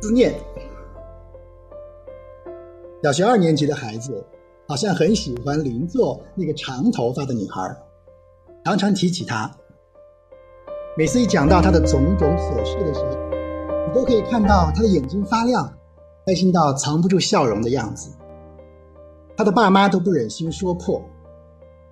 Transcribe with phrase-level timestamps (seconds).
[0.00, 0.34] 思念。
[3.02, 4.24] 小学二年级的孩子
[4.66, 7.76] 好像很喜欢邻座那个长头发的女孩，
[8.64, 9.50] 常常提起她。
[10.96, 15.70] 每次一讲到她的种种琐事的时候，你都可以看到她的眼睛发亮，
[16.26, 18.10] 开心到藏不住笑容的样子。
[19.36, 21.02] 他的爸妈都不忍心说破，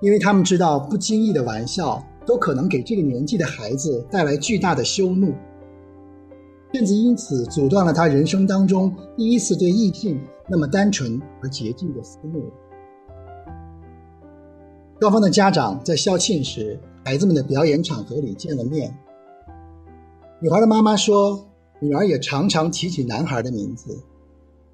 [0.00, 5.34] 因为他们知道不经意的玩笑都可能给这个年纪的孩子带来巨大的羞怒。
[6.72, 12.44] 甚至因此阻断了他人生当中第一次对异性那么单纯而洁净的思慕。
[15.00, 18.96] 双方的家长在校庆时，孩子们的表演场合里见了面。
[20.40, 21.44] 女孩的妈妈说，
[21.80, 23.98] 女儿也常常提起男孩的名字，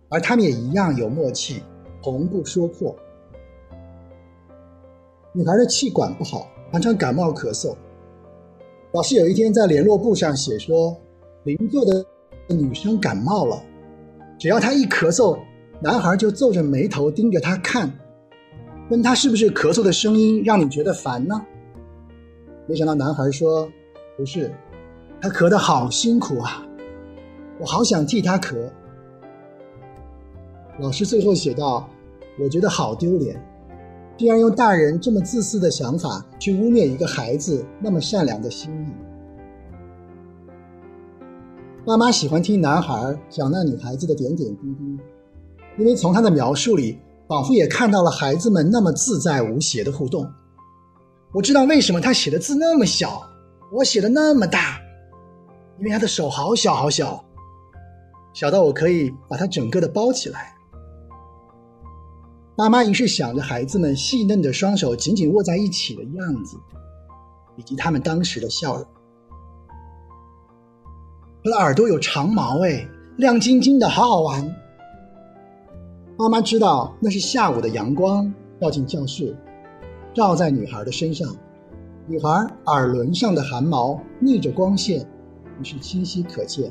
[0.09, 1.63] 而他们也一样有默契，
[2.03, 2.95] 从不说破。
[5.33, 7.75] 女孩的气管不好，常常感冒咳嗽。
[8.93, 10.97] 老师有一天在联络簿上写说。
[11.47, 12.05] 邻座的
[12.49, 13.63] 女生感冒了，
[14.37, 15.39] 只要她一咳嗽，
[15.81, 17.89] 男孩就皱着眉头盯着她看，
[18.91, 21.41] 问她是不是咳嗽的声音让你觉得烦呢？
[22.67, 23.71] 没想到男孩说
[24.19, 24.53] ：“不是，
[25.21, 26.67] 他咳得好辛苦啊，
[27.61, 28.57] 我好想替他咳。”
[30.81, 31.89] 老师最后写道
[32.43, 33.41] ：“我觉得好丢脸，
[34.17, 38.87] 竟然用大人这么自私的想法去污蔑一个孩子那么善良的心意。”
[41.87, 44.99] 妈妈喜欢听男孩讲那女孩子的点点滴滴，
[45.79, 46.99] 因为从他的描述里，
[47.29, 50.29] 仿佛也看到了孩子们那么自在无邪的互动。
[51.33, 53.23] 我知道为什么他写的字那么小，
[53.73, 54.81] 我写的那么大，
[55.79, 57.25] 因为他的手好小好小，
[58.35, 60.57] 小到我可以把他整个的包起来。
[62.57, 66.57] 妈妈于是想着孩子们细嫩的双手紧紧握在一起的样子，
[67.57, 68.85] 以及他们当时的笑容。
[71.47, 72.85] 他的耳朵有长毛，哎，
[73.19, 74.53] 亮晶晶的，好好玩。
[76.19, 79.33] 妈妈知道那是下午的阳光照进教室，
[80.13, 81.37] 照在女孩的身上，
[82.09, 82.29] 女孩
[82.65, 85.07] 耳轮上的汗毛逆着光线，
[85.61, 86.69] 于是清晰可见。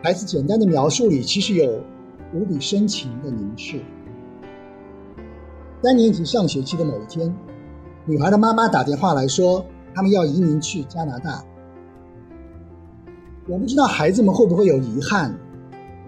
[0.00, 1.82] 孩子简单的描述里，其实有
[2.32, 3.80] 无比深情的凝视。
[5.82, 7.34] 三年级上学期的某一天，
[8.06, 11.44] 女孩的妈妈打电话来说，他们要移民去加拿大。
[13.46, 15.38] 我不知道孩子们会不会有遗憾。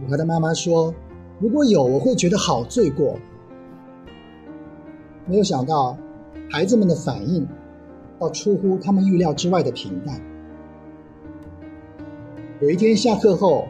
[0.03, 0.95] 我和他妈妈说
[1.39, 3.19] ：“如果有，我会觉得好罪过。”
[5.29, 5.99] 没有想到，
[6.51, 7.47] 孩子们的反应，
[8.19, 10.19] 倒出乎他们预料之外的平淡。
[12.61, 13.69] 有一天下课后，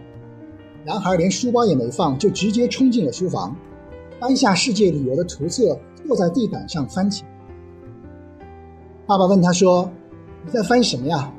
[0.84, 3.56] 男孩连书包也没放，就直接冲进了书房，
[4.20, 7.24] 搬下世界旅游的图册，坐在地板上翻起。
[9.08, 9.90] 爸爸问他说
[10.46, 11.32] ：“你在翻什么呀？”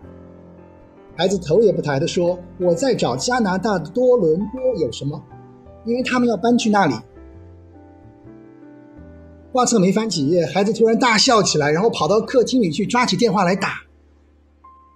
[1.17, 5.19] 孩子头也不抬地说：“我在找加拿大的多伦多有什么，
[5.83, 6.93] 因为他们要搬去那里。”
[9.51, 13.81] 画册没翻几页，孩子突然大笑起来，然后跑到客厅里去抓起电话来打。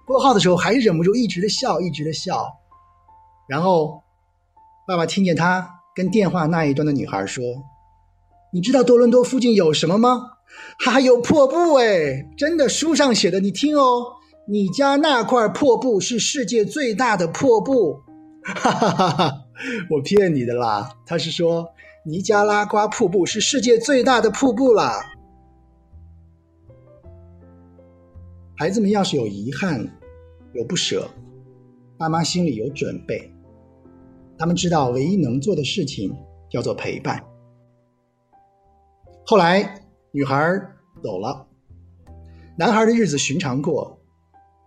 [0.06, 2.46] 拨号的时候还是忍不住一直的笑，一直的笑。
[3.48, 4.02] 然后，
[4.86, 7.42] 爸爸听见他跟电话那一端的女孩说
[8.54, 10.34] ：“你知道多伦多附近有什么吗？
[10.78, 14.18] 还有破布哎，真的，书上写的，你听哦。”
[14.52, 18.02] 你家那块破布是世界最大的破布，
[18.44, 19.46] 哈哈哈哈！
[19.88, 20.98] 我骗你的啦。
[21.06, 21.66] 他是说
[22.04, 25.00] 尼加拉瓜瀑布是世界最大的瀑布啦。
[28.54, 29.88] 孩子们要是有遗憾、
[30.52, 31.08] 有不舍，
[31.96, 33.32] 爸妈心里有准备。
[34.36, 36.14] 他们知道唯一能做的事情
[36.50, 37.24] 叫做陪伴。
[39.24, 39.80] 后来
[40.10, 40.36] 女孩
[41.02, 41.46] 走了，
[42.58, 43.98] 男孩的日子寻常过。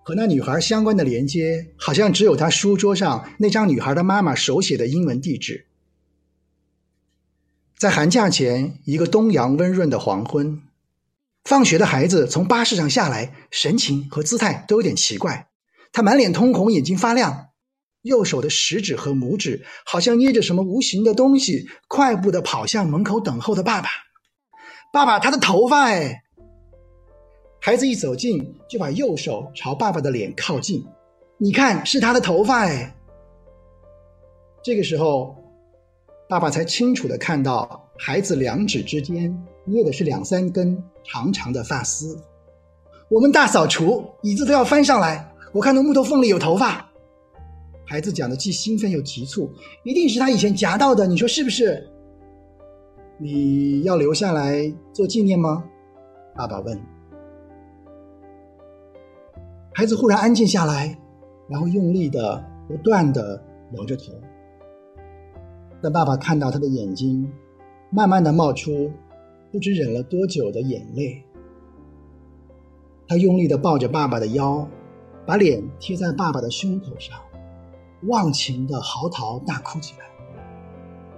[0.07, 5.65] 和那女孩相关的连接，好像只有他书桌上那张女孩的妈妈手写的英文地址。
[7.75, 10.61] 在寒假前，一个东阳温润的黄昏，
[11.43, 15.47] 放学的孩子从巴士上下来，神情和姿态都有点奇怪。
[15.91, 17.47] 他满脸通红，眼睛发亮，
[18.03, 23.89] 右手的食指和拇指好像捏着什么无形的东西，快步的跑向门口等候的爸爸。
[24.93, 26.24] 爸爸，他的头发哎！
[27.65, 30.85] 孩子一走近，就把右手朝爸爸的脸靠近，
[31.39, 32.95] 你看，是他的头发哎。
[34.61, 35.35] 这个时候，
[36.29, 42.15] 爸爸才清楚的看到孩子两指之间捏的是两三根长长的发丝。
[43.09, 46.87] 我们大扫除，椅子都要翻上来，我看到木头缝里有头发。
[47.83, 49.51] 孩子讲的既兴奋又急促，
[49.81, 51.89] 一定是他以前夹到的，你说是不是？
[53.17, 55.63] 你要留下来做纪念吗？
[56.35, 56.79] 爸爸问。
[59.77, 60.97] 孩子忽然安静下来，
[61.49, 63.43] 然后用力的、不断的
[63.73, 64.13] 摇着头。
[65.83, 67.29] 但爸爸看到他的眼睛，
[67.89, 68.89] 慢慢的冒出
[69.51, 71.21] 不知忍了多久的眼泪。
[73.05, 74.65] 他用力的抱着爸爸的腰，
[75.25, 77.19] 把脸贴在爸爸的胸口上，
[78.03, 80.05] 忘情的嚎啕大哭起来，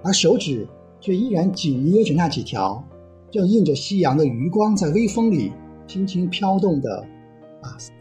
[0.04, 0.68] 而手指
[1.00, 2.84] 却依然紧捏着那几条
[3.30, 5.54] 正映着夕阳的余光在微风里
[5.86, 7.06] 轻轻飘动的
[7.62, 7.92] 发丝。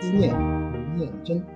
[0.00, 0.34] 思念，
[0.94, 1.55] 念真。